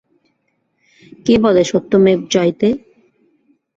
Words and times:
কে 1.25 1.35
বলে 1.43 1.61
সত্যমেব 1.63 2.19
জয়তে? 2.33 2.69